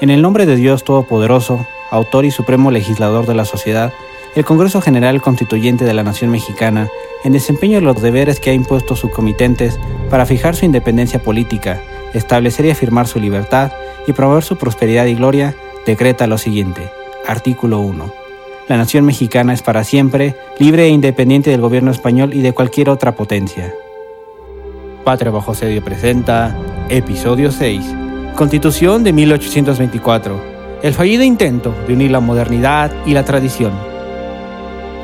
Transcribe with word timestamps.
En 0.00 0.10
el 0.10 0.22
nombre 0.22 0.44
de 0.44 0.56
Dios 0.56 0.82
Todopoderoso, 0.82 1.66
autor 1.90 2.24
y 2.24 2.32
supremo 2.32 2.70
legislador 2.72 3.26
de 3.26 3.34
la 3.34 3.44
sociedad, 3.44 3.92
el 4.34 4.44
Congreso 4.44 4.80
General 4.80 5.22
Constituyente 5.22 5.84
de 5.84 5.94
la 5.94 6.02
Nación 6.02 6.30
Mexicana, 6.30 6.88
en 7.22 7.32
desempeño 7.32 7.76
de 7.76 7.82
los 7.84 8.02
deberes 8.02 8.40
que 8.40 8.50
ha 8.50 8.54
impuesto 8.54 8.96
sus 8.96 9.12
comitentes 9.12 9.78
para 10.10 10.26
fijar 10.26 10.56
su 10.56 10.64
independencia 10.64 11.22
política, 11.22 11.80
establecer 12.12 12.66
y 12.66 12.70
afirmar 12.70 13.06
su 13.06 13.20
libertad 13.20 13.72
y 14.06 14.12
promover 14.12 14.42
su 14.42 14.56
prosperidad 14.56 15.06
y 15.06 15.14
gloria, 15.14 15.54
decreta 15.86 16.26
lo 16.26 16.38
siguiente. 16.38 16.90
Artículo 17.26 17.78
1. 17.78 18.12
La 18.68 18.76
nación 18.76 19.04
mexicana 19.04 19.52
es 19.52 19.62
para 19.62 19.84
siempre 19.84 20.34
libre 20.58 20.86
e 20.86 20.88
independiente 20.88 21.50
del 21.50 21.60
gobierno 21.60 21.92
español 21.92 22.34
y 22.34 22.40
de 22.40 22.52
cualquier 22.52 22.90
otra 22.90 23.14
potencia. 23.14 23.72
Patria 25.04 25.30
bajo 25.30 25.54
sedio 25.54 25.84
presenta 25.84 26.56
Episodio 26.88 27.52
6. 27.52 28.03
Constitución 28.34 29.04
de 29.04 29.12
1824. 29.12 30.40
El 30.82 30.92
fallido 30.92 31.22
intento 31.22 31.72
de 31.86 31.92
unir 31.92 32.10
la 32.10 32.18
modernidad 32.18 32.90
y 33.06 33.14
la 33.14 33.24
tradición. 33.24 33.72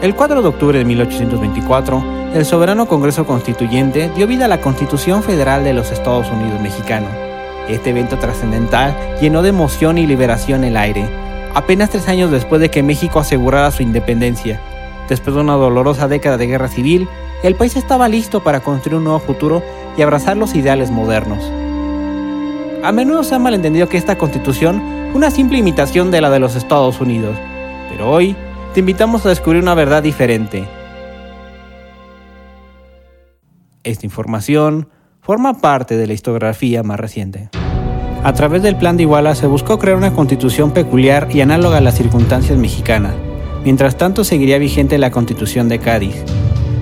El 0.02 0.16
4 0.16 0.42
de 0.42 0.48
octubre 0.48 0.78
de 0.78 0.84
1824, 0.84 2.02
el 2.34 2.44
soberano 2.44 2.88
Congreso 2.88 3.26
Constituyente 3.26 4.10
dio 4.16 4.26
vida 4.26 4.46
a 4.46 4.48
la 4.48 4.60
Constitución 4.60 5.22
Federal 5.22 5.62
de 5.62 5.74
los 5.74 5.92
Estados 5.92 6.28
Unidos 6.28 6.60
Mexicanos. 6.60 7.10
Este 7.68 7.90
evento 7.90 8.18
trascendental 8.18 8.96
llenó 9.20 9.42
de 9.42 9.50
emoción 9.50 9.98
y 9.98 10.08
liberación 10.08 10.64
el 10.64 10.76
aire, 10.76 11.08
apenas 11.54 11.90
tres 11.90 12.08
años 12.08 12.32
después 12.32 12.60
de 12.60 12.70
que 12.72 12.82
México 12.82 13.20
asegurara 13.20 13.70
su 13.70 13.84
independencia. 13.84 14.60
Después 15.08 15.36
de 15.36 15.42
una 15.42 15.54
dolorosa 15.54 16.08
década 16.08 16.36
de 16.36 16.48
guerra 16.48 16.66
civil, 16.66 17.06
el 17.44 17.54
país 17.54 17.76
estaba 17.76 18.08
listo 18.08 18.42
para 18.42 18.58
construir 18.58 18.96
un 18.96 19.04
nuevo 19.04 19.20
futuro 19.20 19.62
y 19.96 20.02
abrazar 20.02 20.36
los 20.36 20.56
ideales 20.56 20.90
modernos. 20.90 21.48
A 22.82 22.92
menudo 22.92 23.22
se 23.24 23.34
ha 23.34 23.38
malentendido 23.38 23.90
que 23.90 23.98
esta 23.98 24.16
constitución 24.16 24.80
fue 25.10 25.18
una 25.18 25.30
simple 25.30 25.58
imitación 25.58 26.10
de 26.10 26.22
la 26.22 26.30
de 26.30 26.40
los 26.40 26.56
Estados 26.56 26.98
Unidos, 26.98 27.36
pero 27.90 28.10
hoy 28.10 28.34
te 28.72 28.80
invitamos 28.80 29.26
a 29.26 29.28
descubrir 29.28 29.62
una 29.62 29.74
verdad 29.74 30.02
diferente. 30.02 30.66
Esta 33.84 34.06
información 34.06 34.88
forma 35.20 35.60
parte 35.60 35.98
de 35.98 36.06
la 36.06 36.14
historiografía 36.14 36.82
más 36.82 36.98
reciente. 36.98 37.50
A 38.24 38.32
través 38.32 38.62
del 38.62 38.76
Plan 38.76 38.96
de 38.96 39.02
Iguala 39.02 39.34
se 39.34 39.46
buscó 39.46 39.78
crear 39.78 39.98
una 39.98 40.14
constitución 40.14 40.70
peculiar 40.72 41.28
y 41.30 41.42
análoga 41.42 41.78
a 41.78 41.82
las 41.82 41.96
circunstancias 41.96 42.56
mexicanas. 42.56 43.14
Mientras 43.62 43.98
tanto 43.98 44.24
seguiría 44.24 44.56
vigente 44.56 44.96
la 44.96 45.10
constitución 45.10 45.68
de 45.68 45.80
Cádiz. 45.80 46.24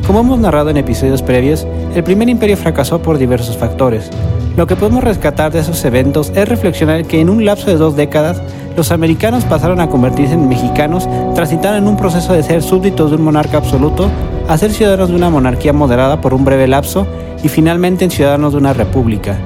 Como 0.07 0.21
hemos 0.21 0.39
narrado 0.39 0.71
en 0.71 0.77
episodios 0.77 1.23
previos, 1.23 1.67
el 1.97 2.05
primer 2.05 2.29
imperio 2.29 2.57
fracasó 2.57 3.03
por 3.03 3.19
diversos 3.19 3.57
factores. 3.57 4.11
Lo 4.59 4.67
que 4.67 4.75
podemos 4.75 5.05
rescatar 5.05 5.53
de 5.53 5.61
esos 5.61 5.85
eventos 5.85 6.33
es 6.35 6.49
reflexionar 6.49 7.05
que 7.05 7.21
en 7.21 7.31
un 7.31 7.45
lapso 7.45 7.67
de 7.67 7.77
dos 7.77 7.95
décadas 7.95 8.43
los 8.77 8.91
americanos 8.91 9.45
pasaron 9.45 9.79
a 9.79 9.89
convertirse 9.89 10.35
en 10.35 10.49
mexicanos, 10.49 11.09
transitaron 11.37 11.79
en 11.79 11.87
un 11.87 11.97
proceso 11.97 12.33
de 12.33 12.43
ser 12.43 12.61
súbditos 12.61 13.11
de 13.11 13.19
un 13.19 13.23
monarca 13.23 13.59
absoluto 13.59 14.11
a 14.49 14.59
ser 14.59 14.73
ciudadanos 14.73 15.11
de 15.11 15.15
una 15.15 15.31
monarquía 15.31 15.73
moderada 15.73 16.21
por 16.21 16.35
un 16.35 16.45
breve 16.45 16.67
lapso 16.67 17.07
y 17.45 17.49
finalmente 17.49 18.05
en 18.05 18.11
ciudadanos 18.11 18.51
de 18.51 18.59
una 18.59 18.73
república. 18.73 19.39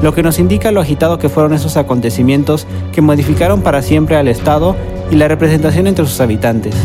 Lo 0.00 0.14
que 0.14 0.22
nos 0.22 0.38
indica 0.38 0.70
lo 0.70 0.80
agitado 0.80 1.18
que 1.18 1.28
fueron 1.28 1.52
esos 1.52 1.76
acontecimientos 1.76 2.68
que 2.92 3.02
modificaron 3.02 3.62
para 3.62 3.82
siempre 3.82 4.14
al 4.14 4.28
Estado 4.28 4.76
y 5.10 5.16
la 5.16 5.26
representación 5.26 5.88
entre 5.88 6.06
sus 6.06 6.20
habitantes. 6.20 6.76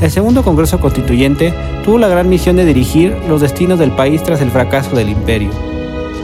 El 0.00 0.10
segundo 0.10 0.42
Congreso 0.42 0.80
Constituyente 0.80 1.52
tuvo 1.84 1.98
la 1.98 2.08
gran 2.08 2.30
misión 2.30 2.56
de 2.56 2.64
dirigir 2.64 3.14
los 3.28 3.42
destinos 3.42 3.78
del 3.78 3.90
país 3.90 4.22
tras 4.22 4.40
el 4.40 4.50
fracaso 4.50 4.96
del 4.96 5.10
imperio. 5.10 5.50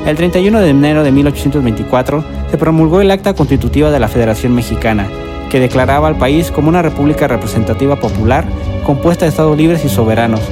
El 0.07 0.17
31 0.17 0.61
de 0.61 0.69
enero 0.69 1.03
de 1.03 1.13
1824 1.13 2.25
se 2.51 2.59
promulgó 2.59 3.01
el 3.01 3.11
Acta 3.11 3.33
Constitutiva 3.33 3.91
de 3.91 3.99
la 3.99 4.09
Federación 4.09 4.55
Mexicana, 4.55 5.09
que 5.49 5.61
declaraba 5.61 6.09
al 6.09 6.19
país 6.19 6.51
como 6.51 6.69
una 6.69 6.83
república 6.83 7.27
representativa 7.27 7.97
popular 7.97 8.45
compuesta 8.85 9.25
de 9.25 9.31
estados 9.31 9.57
libres 9.57 9.83
y 9.83 9.89
soberanos, 9.89 10.43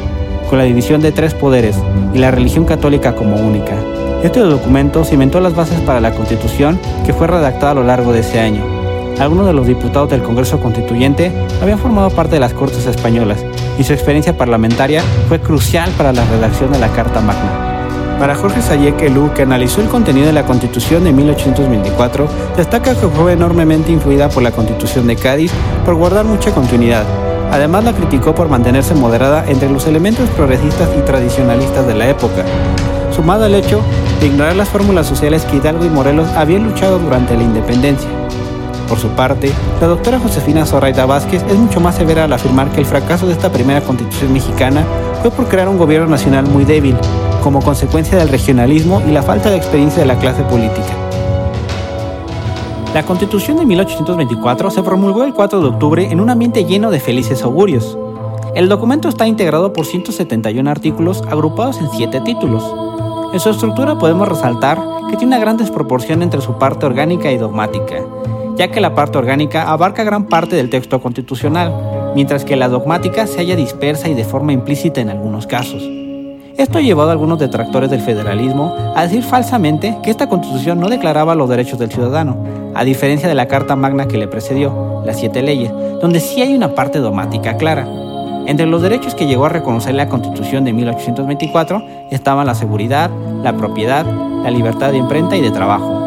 con 0.49 0.59
la 0.59 0.65
división 0.65 1.03
de 1.03 1.12
tres 1.12 1.35
poderes 1.35 1.77
y 2.15 2.19
la 2.19 2.31
religión 2.31 2.65
católica 2.65 3.15
como 3.15 3.37
única. 3.37 3.75
Este 4.23 4.41
documento 4.41 5.05
cimentó 5.05 5.39
las 5.39 5.55
bases 5.55 5.81
para 5.81 6.01
la 6.01 6.12
Constitución 6.12 6.79
que 7.05 7.12
fue 7.12 7.27
redactada 7.27 7.73
a 7.73 7.75
lo 7.75 7.85
largo 7.85 8.15
de 8.15 8.21
ese 8.21 8.41
año. 8.41 8.65
Algunos 9.19 9.47
de 9.47 9.53
los 9.53 9.67
diputados 9.67 10.09
del 10.09 10.23
Congreso 10.23 10.61
Constituyente 10.61 11.31
habían 11.61 11.79
formado 11.79 12.09
parte 12.09 12.37
de 12.37 12.41
las 12.41 12.55
Cortes 12.55 12.87
Españolas 12.87 13.45
y 13.79 13.85
su 13.85 13.93
experiencia 13.93 14.35
parlamentaria 14.35 15.03
fue 15.29 15.41
crucial 15.41 15.91
para 15.99 16.15
la 16.15 16.25
redacción 16.25 16.73
de 16.73 16.79
la 16.79 16.89
Carta 16.89 17.21
Magna. 17.21 17.62
Para 18.22 18.37
Jorge 18.37 18.62
Sayek 18.62 19.03
Elú, 19.03 19.33
que 19.34 19.43
analizó 19.43 19.81
el 19.81 19.88
contenido 19.88 20.28
de 20.28 20.33
la 20.33 20.44
Constitución 20.44 21.03
de 21.03 21.12
1824, 21.12 22.28
destaca 22.56 22.94
que 22.94 23.09
fue 23.09 23.33
enormemente 23.33 23.91
influida 23.91 24.28
por 24.28 24.44
la 24.44 24.53
Constitución 24.53 25.09
de 25.09 25.16
Cádiz 25.16 25.50
por 25.84 25.97
guardar 25.97 26.25
mucha 26.25 26.55
continuidad. 26.55 27.03
Además 27.50 27.82
la 27.82 27.93
criticó 27.93 28.32
por 28.32 28.49
mantenerse 28.49 28.94
moderada 28.94 29.44
entre 29.49 29.69
los 29.69 29.88
elementos 29.88 30.31
progresistas 30.37 30.88
y 30.97 31.00
tradicionalistas 31.00 31.84
de 31.84 31.94
la 31.97 32.11
época, 32.11 32.44
sumado 33.11 33.44
al 33.44 33.56
hecho 33.56 33.81
de 34.21 34.28
ignorar 34.28 34.55
las 34.55 34.69
fórmulas 34.69 35.09
sociales 35.09 35.44
que 35.44 35.56
Hidalgo 35.56 35.84
y 35.84 35.91
Morelos 35.91 36.28
habían 36.37 36.62
luchado 36.62 37.00
durante 37.00 37.37
la 37.37 37.43
independencia. 37.43 38.09
Por 38.88 39.00
su 39.00 39.09
parte, 39.09 39.50
la 39.81 39.88
doctora 39.88 40.21
Josefina 40.21 40.65
Zoraida 40.65 41.06
Vázquez 41.06 41.43
es 41.49 41.56
mucho 41.56 41.81
más 41.81 41.97
severa 41.97 42.22
al 42.22 42.32
afirmar 42.32 42.71
que 42.71 42.78
el 42.78 42.87
fracaso 42.87 43.27
de 43.27 43.32
esta 43.32 43.50
primera 43.50 43.81
constitución 43.81 44.32
mexicana 44.32 44.84
fue 45.22 45.31
por 45.31 45.47
crear 45.47 45.69
un 45.69 45.78
gobierno 45.78 46.09
nacional 46.09 46.49
muy 46.49 46.65
débil, 46.65 46.97
como 47.44 47.62
consecuencia 47.62 48.19
del 48.19 48.28
regionalismo 48.28 49.00
y 49.06 49.12
la 49.12 49.22
falta 49.22 49.50
de 49.50 49.56
experiencia 49.56 50.00
de 50.03 50.06
la 50.06 50.19
clase 50.19 50.43
política. 50.43 50.97
La 52.93 53.05
Constitución 53.05 53.56
de 53.56 53.65
1824 53.65 54.72
se 54.72 54.82
promulgó 54.82 55.22
el 55.22 55.32
4 55.32 55.61
de 55.61 55.69
octubre 55.69 56.11
en 56.11 56.21
un 56.21 56.28
ambiente 56.28 56.65
lleno 56.65 56.91
de 56.91 56.99
felices 56.99 57.44
augurios. 57.44 57.97
El 58.56 58.69
documento 58.69 59.09
está 59.09 59.28
integrado 59.28 59.72
por 59.72 59.87
171 59.87 60.69
artículos 60.69 61.22
agrupados 61.31 61.78
en 61.78 61.88
7 61.88 62.21
títulos. 62.22 62.65
En 63.32 63.38
su 63.38 63.49
estructura 63.49 63.97
podemos 63.99 64.28
resaltar 64.28 64.82
que 65.09 65.16
tiene 65.16 65.37
una 65.37 65.38
gran 65.38 65.56
desproporción 65.56 66.22
entre 66.22 66.41
su 66.41 66.59
parte 66.59 66.84
orgánica 66.84 67.31
y 67.31 67.38
dogmática, 67.38 67.94
ya 68.56 68.72
que 68.72 68.81
la 68.81 68.97
parte 68.97 69.19
orgánica 69.19 69.71
abarca 69.71 70.03
gran 70.03 70.25
parte 70.25 70.56
del 70.56 70.69
texto 70.69 71.00
constitucional, 71.00 71.92
mientras 72.15 72.45
que 72.45 72.56
la 72.56 72.69
dogmática 72.69 73.27
se 73.27 73.39
halla 73.39 73.56
dispersa 73.56 74.09
y 74.09 74.15
de 74.15 74.25
forma 74.25 74.53
implícita 74.53 75.00
en 75.00 75.11
algunos 75.11 75.47
casos. 75.47 75.83
Esto 76.56 76.78
ha 76.78 76.83
llevado 76.83 77.09
a 77.09 77.12
algunos 77.12 77.39
detractores 77.39 77.91
del 77.91 78.03
federalismo 78.03 78.75
a 78.95 79.03
decir 79.03 79.23
falsamente 79.23 79.97
que 80.03 80.11
esta 80.11 80.28
constitución 80.28 80.81
no 80.81 80.89
declaraba 80.89 81.34
los 81.34 81.49
derechos 81.49 81.78
del 81.78 81.91
ciudadano, 81.91 82.37
a 82.75 82.84
diferencia 82.84 83.28
de 83.28 83.34
la 83.34 83.49
Carta 83.49 83.75
Magna 83.75 84.06
que 84.06 84.19
le 84.19 84.28
precedió, 84.28 85.03
las 85.05 85.19
siete 85.19 85.43
leyes, 85.43 85.73
donde 86.00 86.21
sí 86.21 86.43
hay 86.43 86.55
una 86.55 86.75
parte 86.75 86.99
dogmática 86.99 87.56
clara. 87.56 87.87
Entre 88.47 88.67
los 88.67 88.83
derechos 88.83 89.15
que 89.15 89.27
llegó 89.27 89.47
a 89.47 89.50
reconocer 89.50 89.94
la 89.94 90.09
Constitución 90.09 90.65
de 90.65 90.73
1824 90.73 91.83
estaban 92.11 92.47
la 92.47 92.55
seguridad, 92.55 93.11
la 93.43 93.56
propiedad, 93.56 94.05
la 94.05 94.50
libertad 94.50 94.91
de 94.91 94.99
imprenta 94.99 95.37
y 95.37 95.41
de 95.41 95.53
trabajo. 95.53 96.02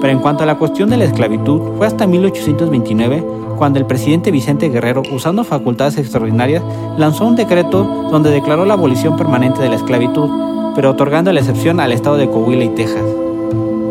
Pero 0.00 0.12
en 0.12 0.20
cuanto 0.20 0.42
a 0.42 0.46
la 0.46 0.56
cuestión 0.56 0.90
de 0.90 0.96
la 0.96 1.04
esclavitud, 1.04 1.76
fue 1.76 1.86
hasta 1.86 2.06
1829 2.06 3.24
cuando 3.56 3.80
el 3.80 3.86
presidente 3.86 4.30
Vicente 4.30 4.68
Guerrero, 4.68 5.02
usando 5.12 5.42
facultades 5.42 5.98
extraordinarias, 5.98 6.62
lanzó 6.96 7.26
un 7.26 7.34
decreto 7.34 7.82
donde 8.10 8.30
declaró 8.30 8.64
la 8.64 8.74
abolición 8.74 9.16
permanente 9.16 9.60
de 9.60 9.68
la 9.68 9.76
esclavitud, 9.76 10.30
pero 10.76 10.90
otorgando 10.90 11.32
la 11.32 11.40
excepción 11.40 11.80
al 11.80 11.92
estado 11.92 12.16
de 12.16 12.28
Coahuila 12.28 12.64
y 12.64 12.68
Texas. 12.70 13.02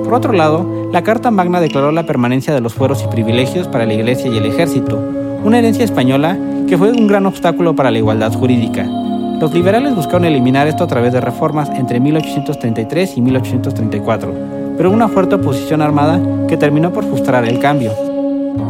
Por 0.05 0.13
otro 0.13 0.31
lado, 0.31 0.65
la 0.93 1.03
Carta 1.03 1.31
Magna 1.31 1.59
declaró 1.59 1.91
la 1.91 2.05
permanencia 2.05 2.53
de 2.53 2.61
los 2.61 2.73
fueros 2.73 3.03
y 3.03 3.07
privilegios 3.07 3.67
para 3.67 3.85
la 3.85 3.93
Iglesia 3.93 4.31
y 4.31 4.37
el 4.37 4.45
Ejército, 4.45 4.97
una 5.43 5.59
herencia 5.59 5.83
española 5.83 6.37
que 6.67 6.77
fue 6.77 6.91
un 6.91 7.07
gran 7.07 7.25
obstáculo 7.25 7.75
para 7.75 7.91
la 7.91 7.97
igualdad 7.97 8.31
jurídica. 8.33 8.85
Los 9.41 9.53
liberales 9.53 9.95
buscaron 9.95 10.23
eliminar 10.23 10.67
esto 10.67 10.85
a 10.85 10.87
través 10.87 11.11
de 11.11 11.21
reformas 11.21 11.69
entre 11.71 11.99
1833 11.99 13.17
y 13.17 13.21
1834, 13.21 14.56
pero 14.77 14.91
una 14.91 15.07
fuerte 15.07 15.35
oposición 15.35 15.81
armada 15.81 16.21
que 16.47 16.55
terminó 16.55 16.93
por 16.93 17.03
frustrar 17.03 17.45
el 17.45 17.59
cambio. 17.59 17.91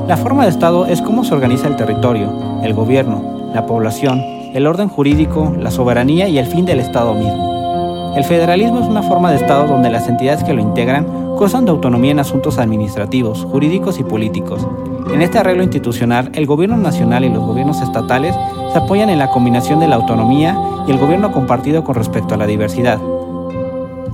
La 0.07 0.17
forma 0.17 0.43
de 0.43 0.49
Estado 0.49 0.85
es 0.85 1.01
cómo 1.01 1.23
se 1.23 1.33
organiza 1.33 1.67
el 1.67 1.75
territorio, 1.75 2.61
el 2.63 2.73
gobierno, 2.73 3.51
la 3.53 3.65
población, 3.65 4.21
el 4.53 4.65
orden 4.65 4.87
jurídico, 4.87 5.53
la 5.59 5.69
soberanía 5.69 6.27
y 6.27 6.37
el 6.37 6.47
fin 6.47 6.65
del 6.65 6.79
Estado 6.79 7.13
mismo. 7.13 8.13
El 8.15 8.23
federalismo 8.23 8.79
es 8.79 8.87
una 8.87 9.03
forma 9.03 9.29
de 9.29 9.37
Estado 9.37 9.67
donde 9.67 9.89
las 9.89 10.07
entidades 10.07 10.43
que 10.43 10.53
lo 10.53 10.61
integran 10.61 11.05
gozan 11.35 11.65
de 11.65 11.71
autonomía 11.71 12.11
en 12.11 12.19
asuntos 12.19 12.57
administrativos, 12.57 13.43
jurídicos 13.43 13.99
y 13.99 14.03
políticos. 14.03 14.65
En 15.13 15.21
este 15.21 15.37
arreglo 15.37 15.61
institucional, 15.61 16.31
el 16.33 16.47
gobierno 16.47 16.77
nacional 16.77 17.23
y 17.25 17.29
los 17.29 17.45
gobiernos 17.45 17.81
estatales 17.81 18.35
se 18.71 18.79
apoyan 18.79 19.09
en 19.09 19.19
la 19.19 19.29
combinación 19.29 19.79
de 19.79 19.87
la 19.87 19.97
autonomía 19.97 20.59
y 20.87 20.91
el 20.91 20.97
gobierno 20.97 21.31
compartido 21.31 21.83
con 21.83 21.95
respecto 21.95 22.33
a 22.33 22.37
la 22.37 22.47
diversidad. 22.47 22.99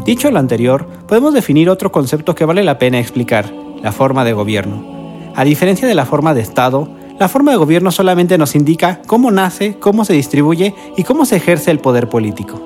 Dicho 0.06 0.30
lo 0.32 0.40
anterior, 0.40 0.86
podemos 1.08 1.34
definir 1.34 1.70
otro 1.70 1.94
concepto 1.94 2.36
que 2.36 2.44
vale 2.44 2.62
la 2.64 2.78
pena 2.78 3.00
explicar, 3.00 3.50
la 3.82 3.94
forma 3.94 4.26
de 4.26 4.34
gobierno. 4.34 5.32
A 5.34 5.46
diferencia 5.46 5.88
de 5.88 5.96
la 5.96 6.06
forma 6.06 6.34
de 6.34 6.42
Estado, 6.42 6.90
la 7.18 7.30
forma 7.30 7.52
de 7.52 7.58
gobierno 7.58 7.90
solamente 7.90 8.38
nos 8.38 8.54
indica 8.54 9.02
cómo 9.08 9.32
nace, 9.32 9.78
cómo 9.80 10.04
se 10.04 10.12
distribuye 10.12 10.76
y 10.98 11.04
cómo 11.04 11.24
se 11.24 11.38
ejerce 11.38 11.72
el 11.72 11.80
poder 11.80 12.10
político. 12.10 12.60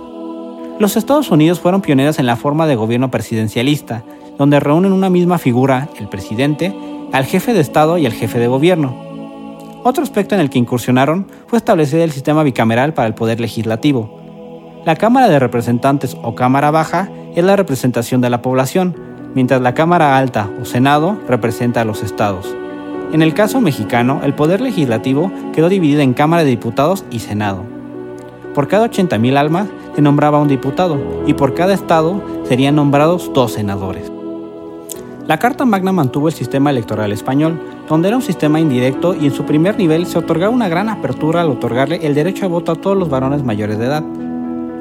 Los 0.80 0.98
Estados 0.98 1.30
Unidos 1.30 1.60
fueron 1.60 1.82
pioneros 1.82 2.18
en 2.18 2.26
la 2.26 2.38
forma 2.38 2.66
de 2.66 2.76
gobierno 2.76 3.12
presidencialista, 3.12 4.04
donde 4.40 4.60
reúnen 4.60 4.92
una 4.92 5.12
misma 5.12 5.38
figura, 5.38 5.90
el 6.00 6.10
presidente, 6.10 6.76
al 7.14 7.26
jefe 7.26 7.54
de 7.54 7.60
Estado 7.60 8.00
y 8.00 8.08
al 8.08 8.14
jefe 8.14 8.40
de 8.40 8.48
gobierno. 8.48 8.96
Otro 9.84 10.02
aspecto 10.02 10.34
en 10.34 10.42
el 10.42 10.50
que 10.50 10.58
incursionaron 10.58 11.28
fue 11.46 11.58
establecer 11.58 12.02
el 12.02 12.12
sistema 12.12 12.42
bicameral 12.42 12.96
para 12.96 13.08
el 13.08 13.14
poder 13.14 13.40
legislativo. 13.40 14.20
La 14.86 14.96
Cámara 14.96 15.30
de 15.30 15.38
Representantes 15.38 16.18
o 16.24 16.34
Cámara 16.34 16.72
Baja 16.72 17.10
es 17.38 17.46
la 17.46 17.56
representación 17.56 18.20
de 18.20 18.32
la 18.32 18.42
población, 18.42 18.96
mientras 19.36 19.62
la 19.62 19.76
Cámara 19.76 20.18
Alta 20.18 20.50
o 20.60 20.66
Senado 20.66 21.20
representa 21.28 21.82
a 21.82 21.86
los 21.86 22.02
estados. 22.02 22.56
En 23.14 23.22
el 23.22 23.36
caso 23.36 23.62
mexicano, 23.62 24.22
el 24.24 24.34
poder 24.34 24.60
legislativo 24.60 25.32
quedó 25.54 25.70
dividido 25.70 26.02
en 26.02 26.16
Cámara 26.16 26.44
de 26.44 26.50
Diputados 26.50 27.06
y 27.12 27.20
Senado. 27.20 27.62
Por 28.56 28.68
cada 28.68 28.90
80.000 28.90 29.38
almas 29.38 29.68
se 29.96 30.02
nombraba 30.02 30.40
un 30.40 30.48
diputado 30.48 30.98
y 31.28 31.36
por 31.36 31.54
cada 31.54 31.76
estado 31.76 32.24
serían 32.46 32.76
nombrados 32.76 33.32
dos 33.36 33.54
senadores. 33.54 34.12
La 35.28 35.38
Carta 35.38 35.64
Magna 35.64 35.92
mantuvo 35.92 36.30
el 36.30 36.34
sistema 36.34 36.72
electoral 36.72 37.12
español, 37.12 37.62
donde 37.88 38.08
era 38.08 38.18
un 38.18 38.24
sistema 38.24 38.60
indirecto 38.60 39.14
y 39.14 39.28
en 39.28 39.32
su 39.32 39.46
primer 39.46 39.78
nivel 39.78 40.08
se 40.08 40.18
otorgaba 40.18 40.52
una 40.52 40.70
gran 40.70 40.90
apertura 40.90 41.42
al 41.42 41.52
otorgarle 41.52 42.00
el 42.02 42.16
derecho 42.16 42.46
a 42.46 42.50
voto 42.50 42.72
a 42.72 42.76
todos 42.76 42.98
los 42.98 43.10
varones 43.10 43.44
mayores 43.44 43.78
de 43.78 43.86
edad. 43.86 44.04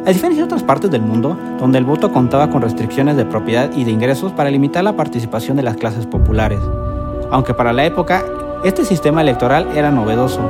A 0.05 0.11
diferencia 0.11 0.43
de 0.43 0.45
otras 0.45 0.63
partes 0.63 0.91
del 0.91 1.03
mundo, 1.03 1.37
donde 1.59 1.79
el 1.79 1.85
voto 1.85 2.13
contaba 2.13 2.51
con 2.51 2.63
restricciones 2.63 3.17
de 3.17 3.25
propiedad 3.25 3.71
y 3.75 3.85
de 3.85 3.91
ingresos 3.91 4.33
para 4.33 4.51
limitar 4.51 4.85
la 4.85 4.97
participación 4.97 5.57
de 5.57 5.63
las 5.63 5.77
clases 5.77 6.07
populares. 6.07 6.61
Aunque 7.31 7.55
para 7.55 7.73
la 7.73 7.85
época 7.85 8.25
este 8.65 8.85
sistema 8.85 9.21
electoral 9.21 9.69
era 9.75 9.91
novedoso. 9.91 10.41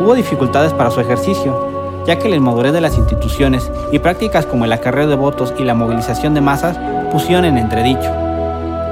Hubo 0.00 0.14
dificultades 0.14 0.72
para 0.72 0.90
su 0.90 1.00
ejercicio, 1.00 2.04
ya 2.06 2.18
que 2.18 2.28
la 2.28 2.36
inmadurez 2.36 2.72
de 2.72 2.80
las 2.80 2.96
instituciones 2.96 3.70
y 3.92 3.98
prácticas 3.98 4.46
como 4.46 4.64
el 4.64 4.72
acarreo 4.72 5.08
de 5.08 5.16
votos 5.16 5.52
y 5.58 5.64
la 5.64 5.74
movilización 5.74 6.34
de 6.34 6.40
masas 6.40 6.78
pusieron 7.12 7.44
en 7.44 7.58
entredicho 7.58 8.10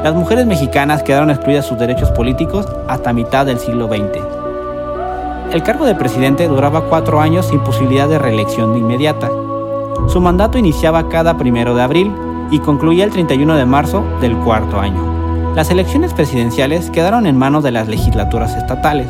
las 0.02 0.14
mujeres 0.14 0.46
mexicanas 0.46 1.02
quedaron 1.02 1.28
excluidas 1.28 1.66
sus 1.66 1.76
derechos 1.76 2.12
políticos 2.12 2.66
hasta 2.86 3.12
mitad 3.12 3.44
del 3.44 3.58
siglo 3.58 3.88
XX. 3.88 4.22
El 5.52 5.62
cargo 5.64 5.86
de 5.86 5.96
presidente 5.96 6.46
duraba 6.46 6.82
cuatro 6.82 7.20
años 7.20 7.46
sin 7.46 7.58
posibilidad 7.60 8.08
de 8.08 8.18
reelección 8.18 8.76
inmediata. 8.76 9.28
Su 10.06 10.20
mandato 10.20 10.58
iniciaba 10.58 11.08
cada 11.08 11.36
primero 11.36 11.74
de 11.74 11.82
abril 11.82 12.14
y 12.50 12.60
concluía 12.60 13.04
el 13.04 13.10
31 13.10 13.56
de 13.56 13.66
marzo 13.66 14.04
del 14.20 14.36
cuarto 14.38 14.80
año. 14.80 15.54
Las 15.54 15.70
elecciones 15.70 16.14
presidenciales 16.14 16.90
quedaron 16.90 17.26
en 17.26 17.36
manos 17.36 17.64
de 17.64 17.72
las 17.72 17.88
legislaturas 17.88 18.56
estatales, 18.56 19.08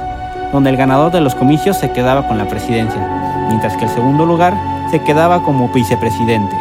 donde 0.53 0.71
el 0.71 0.77
ganador 0.77 1.13
de 1.13 1.21
los 1.21 1.35
comicios 1.35 1.77
se 1.77 1.93
quedaba 1.93 2.27
con 2.27 2.39
la 2.39 2.49
presidencia, 2.49 3.47
mientras 3.49 3.77
que 3.77 3.85
el 3.85 3.91
segundo 3.91 4.25
lugar 4.25 4.55
se 4.91 5.03
quedaba 5.05 5.43
como 5.43 5.69
vicepresidente. 5.69 6.57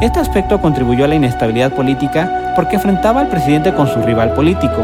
Este 0.00 0.20
aspecto 0.20 0.60
contribuyó 0.60 1.04
a 1.04 1.08
la 1.08 1.16
inestabilidad 1.16 1.72
política 1.72 2.52
porque 2.54 2.76
enfrentaba 2.76 3.20
al 3.20 3.28
presidente 3.28 3.74
con 3.74 3.88
su 3.88 4.00
rival 4.02 4.34
político, 4.34 4.82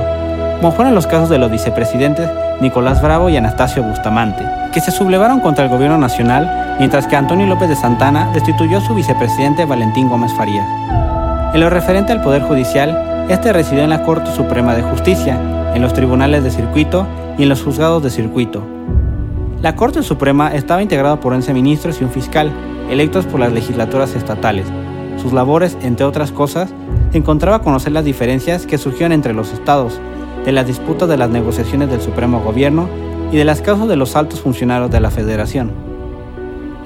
como 0.61 0.73
fueron 0.73 0.95
los 0.95 1.07
casos 1.07 1.31
de 1.31 1.39
los 1.39 1.51
vicepresidentes 1.51 2.29
Nicolás 2.61 3.01
Bravo 3.01 3.31
y 3.31 3.37
Anastasio 3.37 3.83
Bustamante, 3.83 4.47
que 4.75 4.81
se 4.81 4.91
sublevaron 4.91 5.41
contra 5.41 5.65
el 5.65 5.71
gobierno 5.71 5.97
nacional, 5.97 6.77
mientras 6.79 7.07
que 7.07 7.17
Antonio 7.17 7.47
López 7.47 7.71
de 7.71 7.77
Santana 7.77 8.31
destituyó 8.35 8.79
a 8.79 8.81
su 8.83 8.95
vicepresidente 8.95 9.65
Valentín 9.65 10.11
Gómez 10.11 10.33
Farías. 10.35 10.67
En 11.55 11.61
lo 11.61 11.71
referente 11.71 12.13
al 12.13 12.21
Poder 12.21 12.43
Judicial, 12.43 13.27
este 13.31 13.55
residió 13.55 13.85
en 13.85 13.91
la 13.91 14.03
Corte 14.03 14.31
Suprema 14.33 14.75
de 14.75 14.83
Justicia, 14.83 15.39
en 15.75 15.81
los 15.81 15.95
tribunales 15.95 16.45
de 16.45 16.51
circuito 16.51 17.07
y 17.39 17.45
en 17.45 17.49
los 17.49 17.63
juzgados 17.63 18.03
de 18.03 18.11
circuito. 18.11 18.63
La 19.63 19.77
Corte 19.77 20.03
Suprema 20.03 20.55
estaba 20.55 20.83
integrada 20.83 21.21
por 21.21 21.33
11 21.33 21.55
ministros 21.55 22.01
y 22.01 22.05
un 22.05 22.11
fiscal, 22.11 22.53
electos 22.91 23.25
por 23.25 23.41
las 23.41 23.53
legislaturas 23.53 24.15
estatales, 24.15 24.67
sus 25.21 25.33
labores, 25.33 25.77
entre 25.83 26.05
otras 26.05 26.33
cosas, 26.33 26.71
encontraba 27.13 27.63
conocer 27.63 27.93
las 27.93 28.05
diferencias 28.05 28.67
que 28.67 28.79
surgieron 28.79 29.13
entre 29.13 29.35
los 29.35 29.53
estados, 29.53 30.01
de 30.45 30.53
las 30.53 30.67
disputas 30.67 31.09
de 31.09 31.17
las 31.17 31.31
negociaciones 31.31 31.91
del 31.91 32.01
Supremo 32.01 32.41
Gobierno 32.41 32.89
y 33.33 33.37
de 33.37 33.45
las 33.45 33.61
causas 33.61 33.89
de 33.89 33.97
los 33.97 34.17
altos 34.17 34.41
funcionarios 34.41 34.91
de 34.91 35.01
la 35.01 35.11
Federación. 35.11 35.71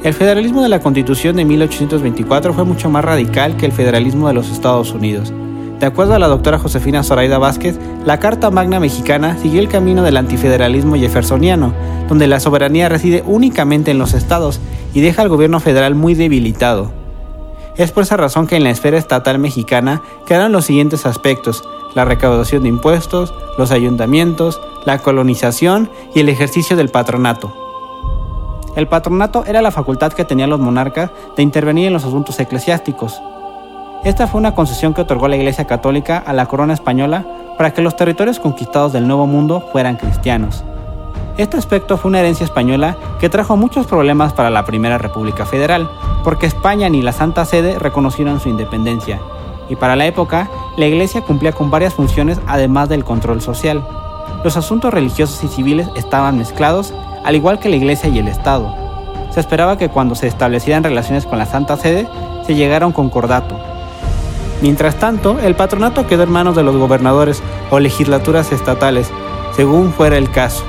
El 0.03 0.13
federalismo 0.13 0.63
de 0.63 0.69
la 0.69 0.81
Constitución 0.81 1.37
de 1.37 1.47
1824 1.47 2.53
fue 2.53 2.65
mucho 2.65 2.91
más 2.91 3.05
radical 3.05 3.57
que 3.57 3.65
el 3.65 3.73
federalismo 3.73 4.29
de 4.29 4.35
los 4.35 4.51
Estados 4.51 4.93
Unidos. 4.93 5.33
De 5.81 5.87
acuerdo 5.87 6.15
a 6.15 6.19
la 6.19 6.29
doctora 6.29 6.59
Josefina 6.59 7.03
Zoraida 7.03 7.39
Vázquez, 7.39 7.79
la 8.05 8.19
Carta 8.19 8.51
Magna 8.51 8.81
Mexicana 8.81 9.37
siguió 9.39 9.61
el 9.61 9.69
camino 9.69 10.03
del 10.03 10.17
antifederalismo 10.19 10.97
jeffersoniano, 10.97 11.73
donde 12.09 12.27
la 12.27 12.39
soberanía 12.39 12.89
reside 12.89 13.23
únicamente 13.27 13.91
en 13.91 13.99
los 13.99 14.15
estados 14.15 14.61
y 14.93 15.01
deja 15.01 15.23
al 15.23 15.29
gobierno 15.29 15.59
federal 15.59 15.95
muy 15.95 16.15
debilitado. 16.15 16.93
Es 17.77 17.91
por 17.91 18.05
esa 18.05 18.17
razón 18.17 18.47
que 18.47 18.57
en 18.57 18.65
la 18.65 18.71
esfera 18.71 18.99
estatal 18.99 19.39
mexicana 19.39 20.03
quedaron 20.27 20.53
los 20.53 20.65
siguientes 20.65 21.07
aspectos, 21.07 21.65
la 21.95 22.05
recaudación 22.05 22.63
de 22.63 22.69
impuestos, 22.69 23.35
los 23.57 23.71
ayuntamientos, 23.71 24.61
la 24.85 24.99
colonización 24.99 25.91
y 26.15 26.21
el 26.21 26.29
ejercicio 26.29 26.77
del 26.77 26.89
patronato. 26.89 27.53
El 28.77 28.89
patronato 28.89 29.45
era 29.47 29.63
la 29.63 29.71
facultad 29.71 30.13
que 30.13 30.25
tenían 30.25 30.51
los 30.51 30.61
monarcas 30.61 31.11
de 31.37 31.43
intervenir 31.43 31.87
en 31.87 31.93
los 31.93 32.05
asuntos 32.05 32.39
eclesiásticos. 32.41 33.21
Esta 34.05 34.27
fue 34.27 34.41
una 34.41 34.55
concesión 34.55 34.93
que 34.95 35.03
otorgó 35.03 35.29
la 35.29 35.37
Iglesia 35.37 35.67
Católica 35.67 36.19
a 36.19 36.33
la 36.33 36.47
corona 36.47 36.75
española 36.75 37.25
para 37.57 37.73
que 37.73 37.83
los 37.83 37.97
territorios 37.97 38.41
conquistados 38.41 38.93
del 38.93 39.07
Nuevo 39.07 39.27
Mundo 39.27 39.65
fueran 39.73 39.97
cristianos. 39.97 40.65
Este 41.39 41.57
aspecto 41.57 41.97
fue 41.97 42.11
una 42.11 42.21
herencia 42.21 42.45
española 42.45 42.97
que 43.19 43.29
trajo 43.29 43.57
muchos 43.57 43.87
problemas 43.87 44.33
para 44.33 44.51
la 44.51 44.65
Primera 44.65 44.99
República 44.99 45.47
Federal, 45.47 45.89
porque 46.23 46.47
España 46.47 46.89
ni 46.89 47.03
la 47.03 47.13
Santa 47.13 47.45
Sede 47.45 47.79
reconocieron 47.79 48.41
su 48.41 48.49
independencia, 48.49 49.21
y 49.69 49.77
para 49.77 49.97
la 49.97 50.07
época 50.07 50.49
la 50.77 50.87
Iglesia 50.87 51.21
cumplía 51.21 51.53
con 51.53 51.71
varias 51.71 51.95
funciones 51.95 52.41
además 52.47 52.89
del 52.89 53.05
control 53.05 53.41
social. 53.41 53.87
Los 54.43 54.57
asuntos 54.57 54.93
religiosos 54.93 55.43
y 55.45 55.49
civiles 55.49 55.89
estaban 55.95 56.37
mezclados, 56.39 56.93
al 57.25 57.37
igual 57.37 57.59
que 57.59 57.69
la 57.69 57.77
Iglesia 57.77 58.09
y 58.09 58.19
el 58.19 58.29
Estado. 58.29 58.75
Se 59.31 59.41
esperaba 59.41 59.79
que 59.79 59.89
cuando 59.89 60.15
se 60.15 60.27
establecieran 60.27 60.85
relaciones 60.85 61.27
con 61.27 61.39
la 61.39 61.47
Santa 61.47 61.77
Sede, 61.77 62.09
se 62.47 62.55
llegara 62.55 62.85
a 62.85 62.89
un 62.89 62.93
concordato. 62.93 63.57
Mientras 64.63 64.97
tanto, 64.97 65.39
el 65.41 65.55
patronato 65.55 66.07
quedó 66.07 66.23
en 66.23 66.33
manos 66.33 66.57
de 66.57 66.63
los 66.63 66.77
gobernadores 66.77 67.43
o 67.71 67.81
legislaturas 67.81 68.53
estatales, 68.53 69.11
según 69.55 69.93
fuera 69.93 70.17
el 70.17 70.31
caso. 70.31 70.65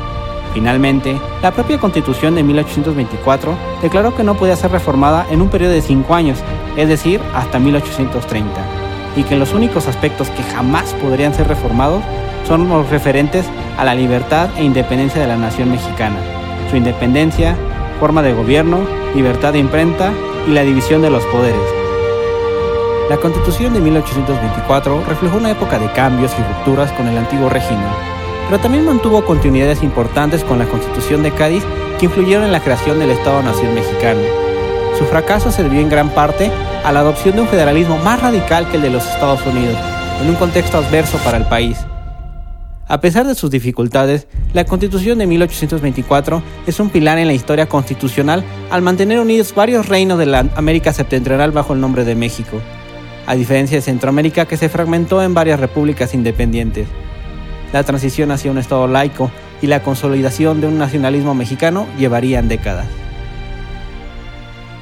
Finalmente, 0.53 1.19
la 1.41 1.51
propia 1.51 1.79
Constitución 1.79 2.33
de 2.35 2.43
1824 2.43 3.53
declaró 3.81 4.15
que 4.15 4.23
no 4.23 4.35
podía 4.35 4.55
ser 4.55 4.71
reformada 4.71 5.25
en 5.29 5.41
un 5.41 5.49
periodo 5.49 5.73
de 5.73 5.81
cinco 5.81 6.15
años, 6.15 6.39
es 6.77 6.87
decir, 6.87 7.19
hasta 7.33 7.59
1830, 7.59 8.84
y 9.15 9.23
que 9.23 9.35
los 9.35 9.53
únicos 9.53 9.87
aspectos 9.87 10.29
que 10.29 10.43
jamás 10.43 10.93
podrían 11.01 11.33
ser 11.33 11.47
reformados 11.47 12.03
son 12.47 12.67
los 12.69 12.89
referentes 12.89 13.45
a 13.77 13.85
la 13.85 13.95
libertad 13.95 14.49
e 14.57 14.63
independencia 14.63 15.21
de 15.21 15.27
la 15.27 15.37
nación 15.37 15.71
mexicana, 15.71 16.17
su 16.69 16.77
independencia, 16.77 17.55
forma 17.99 18.21
de 18.21 18.33
gobierno, 18.33 18.79
libertad 19.15 19.53
de 19.53 19.59
imprenta 19.59 20.11
y 20.47 20.51
la 20.51 20.61
división 20.61 21.01
de 21.01 21.09
los 21.09 21.23
poderes. 21.25 21.61
La 23.09 23.17
Constitución 23.17 23.73
de 23.73 23.81
1824 23.81 25.03
reflejó 25.07 25.37
una 25.37 25.51
época 25.51 25.77
de 25.79 25.91
cambios 25.91 26.31
y 26.39 26.41
rupturas 26.41 26.91
con 26.93 27.07
el 27.07 27.17
antiguo 27.17 27.49
régimen, 27.49 27.85
pero 28.49 28.59
también 28.59 28.85
mantuvo 28.85 29.23
continuidades 29.25 29.83
importantes 29.83 30.43
con 30.43 30.59
la 30.59 30.65
Constitución 30.65 31.23
de 31.23 31.31
Cádiz 31.31 31.63
que 31.99 32.05
influyeron 32.05 32.45
en 32.45 32.51
la 32.51 32.61
creación 32.61 32.99
del 32.99 33.11
Estado-Nación 33.11 33.73
mexicano. 33.73 34.21
Su 34.97 35.05
fracaso 35.05 35.51
se 35.51 35.63
debió 35.63 35.81
en 35.81 35.89
gran 35.89 36.09
parte 36.09 36.51
a 36.85 36.91
la 36.91 36.99
adopción 36.99 37.35
de 37.35 37.41
un 37.41 37.47
federalismo 37.47 37.97
más 37.97 38.21
radical 38.21 38.69
que 38.69 38.77
el 38.77 38.83
de 38.83 38.91
los 38.91 39.05
Estados 39.05 39.43
Unidos, 39.45 39.75
en 40.21 40.29
un 40.29 40.35
contexto 40.35 40.77
adverso 40.77 41.17
para 41.17 41.37
el 41.37 41.45
país. 41.45 41.79
A 42.87 43.01
pesar 43.01 43.25
de 43.25 43.33
sus 43.33 43.49
dificultades, 43.49 44.27
la 44.53 44.65
Constitución 44.65 45.17
de 45.17 45.25
1824 45.25 46.43
es 46.67 46.79
un 46.79 46.89
pilar 46.89 47.17
en 47.17 47.25
la 47.25 47.33
historia 47.33 47.67
constitucional 47.67 48.43
al 48.69 48.83
mantener 48.83 49.19
unidos 49.19 49.55
varios 49.55 49.89
reinos 49.89 50.19
de 50.19 50.27
la 50.27 50.45
América 50.55 50.93
septentrional 50.93 51.51
bajo 51.51 51.73
el 51.73 51.81
nombre 51.81 52.05
de 52.05 52.13
México, 52.13 52.61
a 53.25 53.33
diferencia 53.33 53.77
de 53.77 53.81
Centroamérica 53.81 54.45
que 54.45 54.55
se 54.55 54.69
fragmentó 54.69 55.23
en 55.23 55.33
varias 55.33 55.59
repúblicas 55.59 56.13
independientes 56.13 56.87
la 57.73 57.83
transición 57.83 58.31
hacia 58.31 58.51
un 58.51 58.57
Estado 58.57 58.87
laico 58.87 59.29
y 59.61 59.67
la 59.67 59.83
consolidación 59.83 60.61
de 60.61 60.67
un 60.67 60.77
nacionalismo 60.77 61.33
mexicano 61.33 61.87
llevarían 61.97 62.47
décadas. 62.47 62.85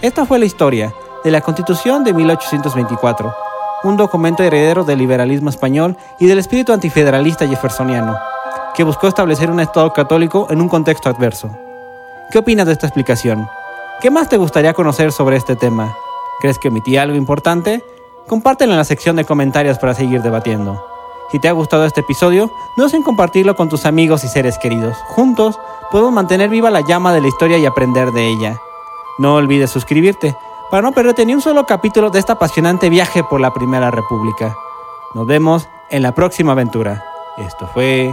Esta 0.03 0.25
fue 0.25 0.37
la 0.37 0.45
historia 0.45 0.93
de 1.23 1.31
la 1.31 1.41
Constitución 1.41 2.03
de 2.03 2.13
1824, 2.13 3.33
un 3.83 3.97
documento 3.97 4.43
heredero 4.43 4.83
del 4.83 4.99
liberalismo 4.99 5.49
español 5.49 5.97
y 6.19 6.27
del 6.27 6.39
espíritu 6.39 6.73
antifederalista 6.73 7.47
jeffersoniano, 7.47 8.17
que 8.75 8.83
buscó 8.83 9.07
establecer 9.07 9.49
un 9.49 9.59
Estado 9.59 9.91
católico 9.93 10.47
en 10.49 10.61
un 10.61 10.69
contexto 10.69 11.09
adverso. 11.09 11.49
¿Qué 12.31 12.39
opinas 12.39 12.65
de 12.65 12.73
esta 12.73 12.87
explicación? 12.87 13.47
¿Qué 14.01 14.11
más 14.11 14.27
te 14.27 14.37
gustaría 14.37 14.73
conocer 14.73 15.11
sobre 15.11 15.37
este 15.37 15.55
tema? 15.55 15.95
¿Crees 16.41 16.59
que 16.59 16.67
omití 16.67 16.97
algo 16.97 17.15
importante? 17.15 17.83
Compártelo 18.27 18.73
en 18.73 18.77
la 18.77 18.83
sección 18.83 19.15
de 19.15 19.25
comentarios 19.25 19.79
para 19.79 19.93
seguir 19.93 20.21
debatiendo. 20.21 20.83
Si 21.31 21.39
te 21.39 21.47
ha 21.47 21.53
gustado 21.53 21.85
este 21.85 22.01
episodio, 22.01 22.51
no 22.77 22.87
en 22.87 23.01
compartirlo 23.03 23.55
con 23.55 23.69
tus 23.69 23.85
amigos 23.85 24.23
y 24.23 24.27
seres 24.27 24.57
queridos. 24.57 24.97
Juntos 25.07 25.59
podemos 25.89 26.13
mantener 26.13 26.49
viva 26.49 26.69
la 26.69 26.81
llama 26.81 27.13
de 27.13 27.21
la 27.21 27.27
historia 27.27 27.57
y 27.57 27.65
aprender 27.65 28.11
de 28.11 28.27
ella. 28.27 28.57
No 29.19 29.35
olvides 29.35 29.71
suscribirte 29.71 30.35
para 30.69 30.81
no 30.81 30.91
perderte 30.91 31.25
ni 31.25 31.33
un 31.33 31.41
solo 31.41 31.65
capítulo 31.65 32.09
de 32.09 32.19
este 32.19 32.31
apasionante 32.31 32.89
viaje 32.89 33.23
por 33.23 33.39
la 33.39 33.53
Primera 33.53 33.91
República. 33.91 34.55
Nos 35.13 35.27
vemos 35.27 35.67
en 35.89 36.01
la 36.01 36.15
próxima 36.15 36.53
aventura. 36.53 37.05
Esto 37.37 37.67
fue 37.73 38.11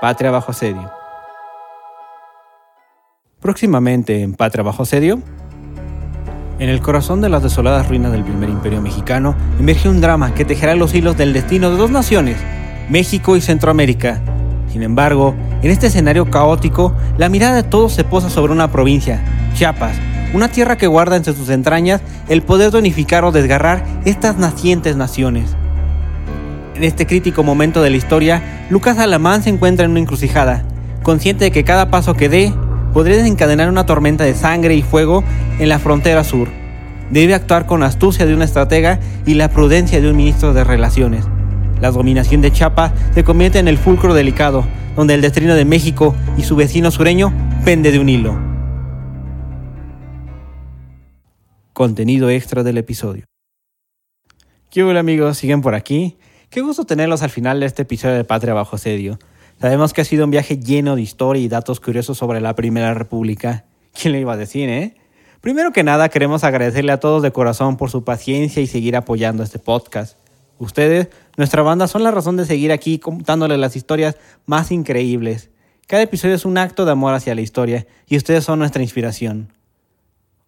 Patria 0.00 0.30
bajo 0.30 0.50
asedio. 0.50 0.90
Próximamente 3.40 4.22
en 4.22 4.34
Patria 4.34 4.62
bajo 4.62 4.82
asedio, 4.82 5.20
en 6.58 6.68
el 6.68 6.80
corazón 6.80 7.20
de 7.20 7.28
las 7.28 7.42
desoladas 7.42 7.88
ruinas 7.88 8.12
del 8.12 8.22
primer 8.22 8.48
imperio 8.48 8.80
mexicano 8.80 9.34
emerge 9.58 9.88
un 9.88 10.00
drama 10.00 10.34
que 10.34 10.44
tejerá 10.44 10.76
los 10.76 10.94
hilos 10.94 11.16
del 11.16 11.32
destino 11.32 11.70
de 11.70 11.76
dos 11.76 11.90
naciones, 11.90 12.36
México 12.88 13.36
y 13.36 13.40
Centroamérica. 13.40 14.20
Sin 14.68 14.82
embargo, 14.82 15.34
en 15.62 15.70
este 15.70 15.88
escenario 15.88 16.30
caótico, 16.30 16.94
la 17.18 17.28
mirada 17.28 17.54
de 17.54 17.62
todos 17.62 17.92
se 17.92 18.04
posa 18.04 18.30
sobre 18.30 18.52
una 18.52 18.70
provincia, 18.70 19.20
Chiapas, 19.54 19.96
una 20.32 20.48
tierra 20.48 20.76
que 20.76 20.86
guarda 20.86 21.16
entre 21.16 21.34
sus 21.34 21.48
entrañas 21.50 22.00
el 22.28 22.42
poder 22.42 22.70
de 22.70 22.78
unificar 22.78 23.24
o 23.24 23.32
desgarrar 23.32 23.84
estas 24.04 24.38
nacientes 24.38 24.96
naciones. 24.96 25.56
En 26.74 26.84
este 26.84 27.06
crítico 27.06 27.42
momento 27.42 27.82
de 27.82 27.90
la 27.90 27.96
historia, 27.96 28.66
Lucas 28.70 28.98
Alamán 28.98 29.42
se 29.42 29.50
encuentra 29.50 29.84
en 29.84 29.90
una 29.90 30.00
encrucijada, 30.00 30.64
consciente 31.02 31.44
de 31.44 31.50
que 31.50 31.64
cada 31.64 31.90
paso 31.90 32.14
que 32.14 32.28
dé 32.28 32.52
podría 32.92 33.16
desencadenar 33.16 33.68
una 33.68 33.86
tormenta 33.86 34.24
de 34.24 34.34
sangre 34.34 34.74
y 34.74 34.82
fuego 34.82 35.22
en 35.58 35.68
la 35.68 35.78
frontera 35.78 36.24
sur. 36.24 36.48
Debe 37.10 37.34
actuar 37.34 37.66
con 37.66 37.82
astucia 37.82 38.24
de 38.24 38.34
una 38.34 38.44
estratega 38.44 39.00
y 39.26 39.34
la 39.34 39.50
prudencia 39.50 40.00
de 40.00 40.10
un 40.10 40.16
ministro 40.16 40.54
de 40.54 40.64
Relaciones. 40.64 41.26
La 41.80 41.90
dominación 41.90 42.40
de 42.40 42.52
Chiapas 42.52 42.92
se 43.14 43.24
convierte 43.24 43.58
en 43.58 43.68
el 43.68 43.76
fulcro 43.76 44.14
delicado, 44.14 44.64
donde 44.96 45.14
el 45.14 45.20
destino 45.20 45.54
de 45.54 45.64
México 45.64 46.14
y 46.38 46.42
su 46.42 46.56
vecino 46.56 46.90
sureño 46.90 47.32
pende 47.64 47.92
de 47.92 47.98
un 47.98 48.08
hilo. 48.08 48.51
Contenido 51.82 52.30
extra 52.30 52.62
del 52.62 52.78
episodio. 52.78 53.24
¿Qué 54.70 54.84
hola 54.84 55.00
amigos? 55.00 55.36
¿Siguen 55.36 55.62
por 55.62 55.74
aquí? 55.74 56.16
Qué 56.48 56.60
gusto 56.60 56.84
tenerlos 56.84 57.22
al 57.22 57.30
final 57.30 57.58
de 57.58 57.66
este 57.66 57.82
episodio 57.82 58.14
de 58.14 58.22
Patria 58.22 58.54
Bajo 58.54 58.78
Sedio. 58.78 59.18
Sabemos 59.60 59.92
que 59.92 60.02
ha 60.02 60.04
sido 60.04 60.24
un 60.24 60.30
viaje 60.30 60.60
lleno 60.60 60.94
de 60.94 61.02
historia 61.02 61.42
y 61.42 61.48
datos 61.48 61.80
curiosos 61.80 62.16
sobre 62.16 62.40
la 62.40 62.54
Primera 62.54 62.94
República. 62.94 63.64
¿Quién 64.00 64.12
le 64.12 64.20
iba 64.20 64.32
a 64.32 64.36
decir, 64.36 64.68
eh? 64.68 64.94
Primero 65.40 65.72
que 65.72 65.82
nada, 65.82 66.08
queremos 66.08 66.44
agradecerle 66.44 66.92
a 66.92 67.00
todos 67.00 67.20
de 67.20 67.32
corazón 67.32 67.76
por 67.76 67.90
su 67.90 68.04
paciencia 68.04 68.62
y 68.62 68.68
seguir 68.68 68.94
apoyando 68.94 69.42
este 69.42 69.58
podcast. 69.58 70.16
Ustedes, 70.58 71.08
nuestra 71.36 71.62
banda, 71.62 71.88
son 71.88 72.04
la 72.04 72.12
razón 72.12 72.36
de 72.36 72.46
seguir 72.46 72.70
aquí 72.70 73.00
contándoles 73.00 73.58
las 73.58 73.74
historias 73.74 74.16
más 74.46 74.70
increíbles. 74.70 75.50
Cada 75.88 76.04
episodio 76.04 76.36
es 76.36 76.44
un 76.44 76.58
acto 76.58 76.84
de 76.84 76.92
amor 76.92 77.12
hacia 77.12 77.34
la 77.34 77.40
historia 77.40 77.88
y 78.06 78.16
ustedes 78.16 78.44
son 78.44 78.60
nuestra 78.60 78.82
inspiración. 78.82 79.52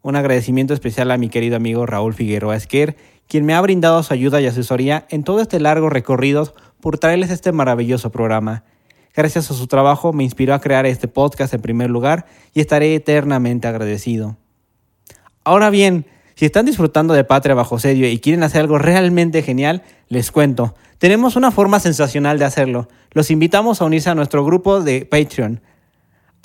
Un 0.05 0.17
agradecimiento 0.17 0.75
especial 0.75 1.11
a 1.11 1.17
mi 1.17 1.31
querido 1.31 1.57
amigo 1.57 1.87
Raúl 1.87 2.13
Figueroa 2.13 2.57
Esquer, 2.57 2.95
quien 3.27 3.47
me 3.47 3.55
ha 3.55 3.61
brindado 3.63 4.03
su 4.03 4.13
ayuda 4.13 4.39
y 4.39 4.47
asesoría 4.47 5.07
en 5.09 5.25
todo 5.25 5.41
este 5.41 5.59
largo 5.59 5.89
recorrido 5.89 6.53
por 6.83 6.99
traerles 6.99 7.31
este 7.31 7.53
maravilloso 7.53 8.13
programa. 8.13 8.65
Gracias 9.17 9.51
a 9.51 9.55
su 9.55 9.67
trabajo 9.67 10.13
me 10.13 10.23
inspiró 10.23 10.53
a 10.53 10.61
crear 10.61 10.85
este 10.85 11.09
podcast 11.09 11.55
en 11.55 11.63
primer 11.63 11.89
lugar 11.89 12.27
y 12.53 12.61
estaré 12.61 12.95
eternamente 12.95 13.67
agradecido. 13.67 14.37
Ahora 15.43 15.71
bien, 15.71 16.05
si 16.35 16.45
están 16.45 16.67
disfrutando 16.67 17.15
de 17.15 17.25
Patria 17.25 17.55
bajo 17.55 17.79
sedio 17.79 18.07
y 18.07 18.19
quieren 18.19 18.43
hacer 18.43 18.61
algo 18.61 18.77
realmente 18.77 19.41
genial, 19.41 19.85
les 20.09 20.31
cuento. 20.31 20.75
Tenemos 20.99 21.35
una 21.35 21.51
forma 21.51 21.81
sensacional 21.81 22.39
de 22.39 22.45
hacerlo. 22.45 22.89
Los 23.13 23.31
invitamos 23.31 23.81
a 23.81 23.87
unirse 23.87 24.11
a 24.11 24.15
nuestro 24.15 24.45
grupo 24.45 24.83
de 24.83 25.07
Patreon. 25.07 25.63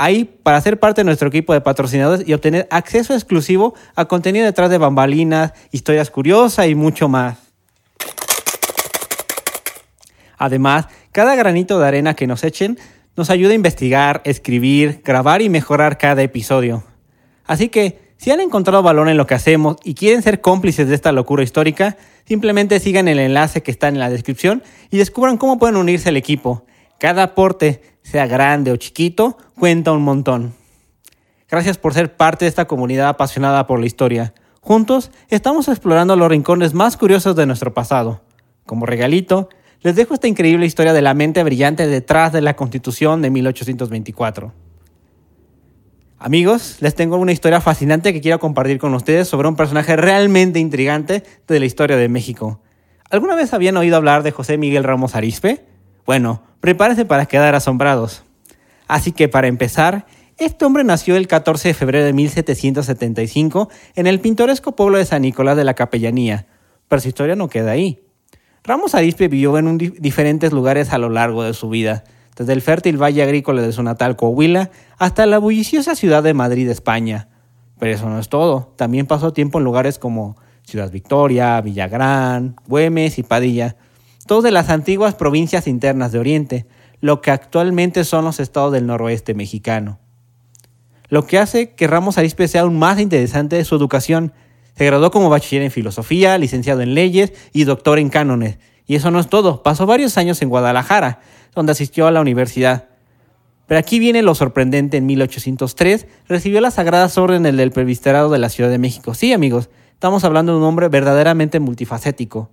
Ahí 0.02 0.24
para 0.24 0.62
ser 0.62 0.80
parte 0.80 1.02
de 1.02 1.06
nuestro 1.06 1.28
equipo 1.28 1.52
de 1.52 1.60
patrocinadores 1.60 2.26
y 2.26 2.34
obtener 2.34 2.70
acceso 2.72 3.14
exclusivo 3.14 3.76
a 3.96 4.06
contenido 4.06 4.46
detrás 4.46 4.70
de 4.70 4.78
bambalinas, 4.78 5.52
historias 5.72 6.10
curiosas 6.10 6.70
y 6.70 6.74
mucho 6.74 7.10
más. 7.10 7.38
Además, 10.38 10.88
cada 11.12 11.36
granito 11.36 11.78
de 11.78 11.86
arena 11.86 12.14
que 12.14 12.28
nos 12.28 12.46
echen 12.46 12.80
nos 13.18 13.30
ayuda 13.30 13.52
a 13.52 13.56
investigar, 13.56 14.22
escribir, 14.24 15.02
grabar 15.04 15.42
y 15.42 15.50
mejorar 15.50 15.98
cada 15.98 16.22
episodio. 16.24 16.86
Así 17.44 17.68
que, 17.68 18.00
si 18.16 18.32
han 18.32 18.40
encontrado 18.40 18.82
valor 18.82 19.10
en 19.10 19.18
lo 19.18 19.28
que 19.28 19.36
hacemos 19.36 19.76
y 19.84 19.96
quieren 19.96 20.22
ser 20.22 20.40
cómplices 20.40 20.88
de 20.88 20.96
esta 20.96 21.12
locura 21.12 21.44
histórica, 21.44 21.98
simplemente 22.24 22.80
sigan 22.80 23.10
el 23.10 23.20
enlace 23.20 23.64
que 23.64 23.72
está 23.72 23.90
en 23.90 24.00
la 24.00 24.10
descripción 24.10 24.64
y 24.92 24.98
descubran 24.98 25.36
cómo 25.36 25.60
pueden 25.60 25.76
unirse 25.76 26.08
al 26.08 26.16
equipo. 26.16 26.66
Cada 27.00 27.24
aporte, 27.24 27.82
sea 28.10 28.26
grande 28.26 28.72
o 28.72 28.76
chiquito, 28.76 29.38
cuenta 29.58 29.92
un 29.92 30.02
montón. 30.02 30.54
Gracias 31.48 31.78
por 31.78 31.94
ser 31.94 32.16
parte 32.16 32.46
de 32.46 32.50
esta 32.50 32.66
comunidad 32.66 33.10
apasionada 33.10 33.68
por 33.68 33.80
la 33.80 33.86
historia. 33.86 34.34
Juntos 34.62 35.12
estamos 35.30 35.68
explorando 35.68 36.16
los 36.16 36.30
rincones 36.30 36.74
más 36.74 36.98
curiosos 36.98 37.36
de 37.36 37.46
nuestro 37.46 37.74
pasado. 37.74 38.22
Como 38.66 38.86
regalito, 38.86 39.50
les 39.82 39.96
dejo 39.96 40.14
esta 40.14 40.28
increíble 40.28 40.66
historia 40.66 40.94
de 40.94 41.02
la 41.02 41.14
mente 41.14 41.44
brillante 41.44 41.88
detrás 41.88 42.34
de 42.34 42.42
la 42.42 42.56
Constitución 42.56 43.22
de 43.22 43.30
1824. 43.30 44.54
Amigos, 46.18 46.78
les 46.82 46.96
tengo 46.96 47.18
una 47.18 47.32
historia 47.32 47.62
fascinante 47.62 48.12
que 48.12 48.22
quiero 48.22 48.40
compartir 48.40 48.80
con 48.80 48.94
ustedes 48.94 49.28
sobre 49.28 49.48
un 49.48 49.56
personaje 49.56 49.96
realmente 49.96 50.60
intrigante 50.60 51.24
de 51.48 51.60
la 51.60 51.66
historia 51.66 51.96
de 51.96 52.10
México. 52.10 52.60
¿Alguna 53.10 53.36
vez 53.36 53.54
habían 53.54 53.78
oído 53.78 53.96
hablar 53.96 54.24
de 54.24 54.32
José 54.32 54.58
Miguel 54.58 54.84
Ramos 54.84 55.16
Arispe? 55.16 55.64
Bueno, 56.10 56.42
prepárense 56.60 57.06
para 57.06 57.28
quedar 57.28 57.54
asombrados. 57.54 58.24
Así 58.88 59.12
que 59.12 59.30
para 59.30 59.46
empezar, 59.46 60.08
este 60.40 60.66
hombre 60.66 60.84
nació 60.84 61.16
el 61.16 61.28
14 61.28 61.68
de 61.68 61.74
febrero 61.76 62.04
de 62.04 62.14
1775 62.14 63.70
en 63.94 64.08
el 64.08 64.20
pintoresco 64.20 64.76
pueblo 64.76 64.98
de 64.98 65.06
San 65.06 65.22
Nicolás 65.22 65.56
de 65.56 65.64
la 65.64 65.76
Capellanía, 65.76 66.48
pero 66.88 67.00
su 67.00 67.10
historia 67.10 67.36
no 67.36 67.48
queda 67.48 67.70
ahí. 67.70 68.02
Ramos 68.64 68.96
Arispe 68.96 69.28
vivió 69.28 69.56
en 69.60 69.78
diferentes 69.78 70.52
lugares 70.52 70.94
a 70.94 70.98
lo 70.98 71.10
largo 71.10 71.44
de 71.44 71.54
su 71.54 71.70
vida, 71.70 72.04
desde 72.36 72.54
el 72.54 72.64
fértil 72.64 72.98
valle 73.00 73.22
agrícola 73.22 73.62
de 73.62 73.72
su 73.72 73.84
natal 73.84 74.16
Coahuila 74.16 74.72
hasta 74.98 75.28
la 75.28 75.38
bulliciosa 75.38 75.94
ciudad 75.94 76.24
de 76.24 76.34
Madrid, 76.34 76.68
España. 76.72 77.28
Pero 77.78 77.94
eso 77.94 78.10
no 78.10 78.18
es 78.18 78.30
todo, 78.30 78.74
también 78.78 79.06
pasó 79.06 79.32
tiempo 79.32 79.60
en 79.60 79.64
lugares 79.64 80.00
como 80.00 80.38
Ciudad 80.64 80.90
Victoria, 80.90 81.62
Villagrán, 81.62 82.56
Güemes 82.68 83.20
y 83.20 83.22
Padilla, 83.22 83.76
de 84.38 84.52
las 84.52 84.70
antiguas 84.70 85.16
provincias 85.16 85.68
internas 85.68 86.12
de 86.12 86.20
Oriente, 86.20 86.66
lo 87.02 87.20
que 87.20 87.32
actualmente 87.32 88.04
son 88.04 88.26
los 88.26 88.40
estados 88.40 88.72
del 88.72 88.86
noroeste 88.86 89.34
mexicano. 89.34 90.00
Lo 91.10 91.26
que 91.26 91.40
hace 91.40 91.72
que 91.72 91.88
Ramos 91.88 92.18
Arispe 92.18 92.48
sea 92.48 92.62
aún 92.62 92.78
más 92.78 93.00
interesante 93.00 93.60
es 93.60 93.68
su 93.68 93.76
educación, 93.76 94.32
se 94.76 94.86
graduó 94.86 95.10
como 95.10 95.30
bachiller 95.30 95.64
en 95.64 95.72
filosofía, 95.72 96.38
licenciado 96.38 96.82
en 96.82 96.94
leyes 96.94 97.34
y 97.52 97.64
doctor 97.64 97.98
en 97.98 98.10
cánones. 98.10 98.60
Y 98.86 98.96
eso 98.96 99.10
no 99.10 99.20
es 99.20 99.28
todo, 99.28 99.64
pasó 99.64 99.88
varios 99.88 100.18
años 100.18 100.42
en 100.42 100.50
Guadalajara, 100.50 101.20
donde 101.56 101.72
asistió 101.72 102.06
a 102.06 102.12
la 102.12 102.22
universidad. 102.22 102.88
Pero 103.66 103.80
aquí 103.80 104.00
viene 104.00 104.22
lo 104.22 104.36
sorprendente, 104.36 104.98
en 104.98 105.08
1803 105.08 106.06
recibió 106.28 106.62
las 106.62 106.76
sagradas 106.76 107.18
órdenes 107.18 107.58
del 107.58 107.72
presbiterado 107.72 108.30
de 108.30 108.40
la 108.40 108.50
Ciudad 108.50 108.70
de 108.70 108.78
México. 108.78 109.16
Sí, 109.16 109.34
amigos, 109.34 109.70
estamos 109.94 110.24
hablando 110.24 110.54
de 110.54 110.60
un 110.60 110.66
hombre 110.66 110.88
verdaderamente 110.88 111.60
multifacético. 111.60 112.52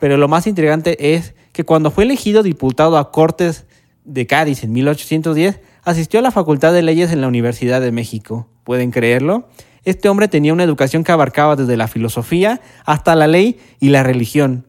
Pero 0.00 0.16
lo 0.16 0.28
más 0.28 0.46
intrigante 0.46 1.14
es 1.14 1.34
que 1.52 1.64
cuando 1.64 1.90
fue 1.90 2.04
elegido 2.04 2.42
diputado 2.42 2.98
a 2.98 3.10
Cortes 3.10 3.66
de 4.04 4.26
Cádiz 4.26 4.64
en 4.64 4.72
1810, 4.72 5.60
asistió 5.84 6.20
a 6.20 6.22
la 6.22 6.30
Facultad 6.30 6.72
de 6.72 6.82
Leyes 6.82 7.12
en 7.12 7.20
la 7.20 7.28
Universidad 7.28 7.80
de 7.80 7.92
México. 7.92 8.48
¿Pueden 8.64 8.90
creerlo? 8.90 9.48
Este 9.84 10.08
hombre 10.08 10.28
tenía 10.28 10.52
una 10.52 10.64
educación 10.64 11.04
que 11.04 11.12
abarcaba 11.12 11.56
desde 11.56 11.76
la 11.76 11.88
filosofía 11.88 12.60
hasta 12.84 13.14
la 13.14 13.26
ley 13.26 13.58
y 13.80 13.90
la 13.90 14.02
religión. 14.02 14.66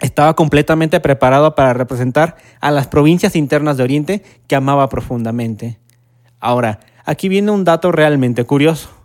Estaba 0.00 0.34
completamente 0.34 1.00
preparado 1.00 1.54
para 1.54 1.72
representar 1.72 2.36
a 2.60 2.70
las 2.70 2.86
provincias 2.86 3.34
internas 3.34 3.76
de 3.76 3.82
Oriente 3.82 4.22
que 4.46 4.54
amaba 4.54 4.88
profundamente. 4.88 5.78
Ahora, 6.38 6.80
aquí 7.04 7.28
viene 7.28 7.50
un 7.50 7.64
dato 7.64 7.90
realmente 7.90 8.44
curioso. 8.44 8.95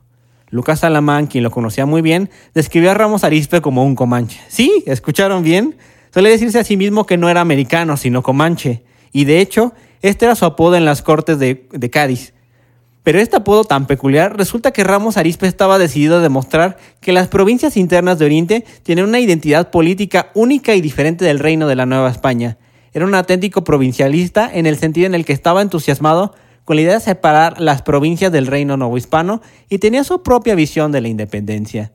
Lucas 0.52 0.84
Alamán, 0.84 1.28
quien 1.28 1.44
lo 1.44 1.50
conocía 1.50 1.86
muy 1.86 2.02
bien, 2.02 2.30
describió 2.54 2.92
a 2.92 2.94
Ramos 2.94 3.24
Arispe 3.24 3.62
como 3.62 3.84
un 3.84 3.96
comanche. 3.96 4.40
Sí, 4.50 4.84
¿escucharon 4.86 5.44
bien? 5.44 5.78
Suele 6.14 6.30
decirse 6.30 6.60
a 6.60 6.64
sí 6.64 6.78
mismo 6.78 7.06
que 7.06 7.18
no 7.18 7.30
era 7.30 7.42
americano, 7.42 7.98
sino 7.98 8.22
comanche. 8.22 8.84
Y 9.14 9.24
de 9.26 9.40
hecho, 9.40 9.74
este 10.02 10.26
era 10.26 10.36
su 10.36 10.46
apodo 10.46 10.76
en 10.76 10.86
las 10.86 11.02
cortes 11.02 11.40
de, 11.40 11.68
de 11.72 11.90
Cádiz. 11.90 12.34
Pero 13.04 13.20
este 13.20 13.38
apodo 13.38 13.64
tan 13.64 13.88
peculiar 13.88 14.38
resulta 14.38 14.72
que 14.72 14.84
Ramos 14.84 15.18
Arispe 15.18 15.48
estaba 15.48 15.80
decidido 15.80 16.18
a 16.18 16.22
demostrar 16.22 16.78
que 17.00 17.14
las 17.14 17.30
provincias 17.30 17.78
internas 17.78 18.20
de 18.20 18.26
Oriente 18.26 18.66
tienen 18.84 19.06
una 19.06 19.20
identidad 19.20 19.72
política 19.72 20.32
única 20.36 20.76
y 20.76 20.82
diferente 20.82 21.26
del 21.26 21.40
reino 21.40 21.68
de 21.68 21.76
la 21.76 21.88
Nueva 21.88 22.12
España. 22.12 22.58
Era 22.94 23.06
un 23.06 23.16
auténtico 23.16 23.64
provincialista 23.64 24.52
en 24.54 24.66
el 24.66 24.78
sentido 24.78 25.08
en 25.08 25.16
el 25.16 25.26
que 25.26 25.34
estaba 25.34 25.62
entusiasmado 25.62 26.36
con 26.66 26.76
la 26.76 26.84
idea 26.84 26.94
de 26.94 27.00
separar 27.00 27.60
las 27.60 27.82
provincias 27.82 28.32
del 28.32 28.48
reino 28.48 28.78
novohispano 28.78 29.42
y 29.70 29.80
tenía 29.80 30.04
su 30.04 30.24
propia 30.24 30.56
visión 30.56 30.92
de 30.92 31.02
la 31.02 31.08
independencia. 31.08 31.92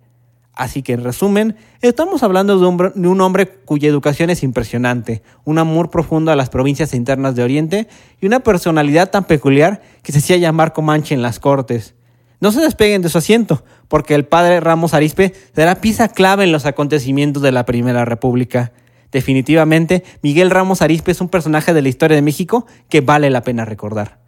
Así 0.56 0.82
que 0.82 0.94
en 0.94 1.04
resumen, 1.04 1.56
estamos 1.82 2.22
hablando 2.22 2.58
de 2.58 2.66
un, 2.66 3.20
hombre 3.20 3.46
cuya 3.46 3.90
educación 3.90 4.30
es 4.30 4.42
impresionante, 4.42 5.22
un 5.44 5.58
amor 5.58 5.90
profundo 5.90 6.32
a 6.32 6.36
las 6.36 6.48
provincias 6.48 6.94
internas 6.94 7.34
de 7.34 7.42
Oriente 7.42 7.88
y 8.22 8.26
una 8.26 8.40
personalidad 8.40 9.10
tan 9.10 9.24
peculiar 9.24 9.82
que 10.02 10.12
se 10.12 10.18
hacía 10.18 10.38
llamar 10.38 10.72
Comanche 10.72 11.14
en 11.14 11.20
las 11.20 11.40
cortes. 11.40 11.94
No 12.40 12.52
se 12.52 12.62
despeguen 12.62 13.02
de 13.02 13.10
su 13.10 13.18
asiento, 13.18 13.64
porque 13.88 14.14
el 14.14 14.24
padre 14.24 14.60
Ramos 14.60 14.94
Arispe 14.94 15.34
será 15.54 15.82
pieza 15.82 16.08
clave 16.08 16.44
en 16.44 16.52
los 16.52 16.64
acontecimientos 16.64 17.42
de 17.42 17.52
la 17.52 17.66
Primera 17.66 18.06
República. 18.06 18.72
Definitivamente, 19.12 20.04
Miguel 20.22 20.50
Ramos 20.50 20.80
Arispe 20.80 21.12
es 21.12 21.20
un 21.20 21.28
personaje 21.28 21.74
de 21.74 21.82
la 21.82 21.90
historia 21.90 22.14
de 22.14 22.22
México 22.22 22.66
que 22.88 23.02
vale 23.02 23.28
la 23.28 23.42
pena 23.42 23.66
recordar. 23.66 24.25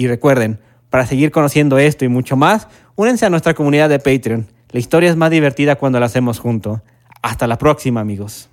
Y 0.00 0.08
recuerden, 0.08 0.58
para 0.88 1.04
seguir 1.04 1.30
conociendo 1.30 1.76
esto 1.76 2.06
y 2.06 2.08
mucho 2.08 2.34
más, 2.34 2.68
únense 2.96 3.26
a 3.26 3.28
nuestra 3.28 3.52
comunidad 3.52 3.90
de 3.90 3.98
Patreon. 3.98 4.46
La 4.70 4.80
historia 4.80 5.10
es 5.10 5.16
más 5.16 5.30
divertida 5.30 5.76
cuando 5.76 6.00
la 6.00 6.06
hacemos 6.06 6.38
juntos. 6.38 6.80
Hasta 7.20 7.46
la 7.46 7.58
próxima, 7.58 8.00
amigos. 8.00 8.48